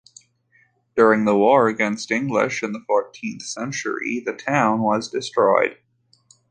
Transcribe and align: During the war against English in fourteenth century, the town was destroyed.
During 0.95 1.25
the 1.25 1.37
war 1.37 1.67
against 1.67 2.09
English 2.09 2.63
in 2.63 2.73
fourteenth 2.85 3.43
century, 3.43 4.19
the 4.25 4.33
town 4.33 4.79
was 4.81 5.11
destroyed. 5.11 5.77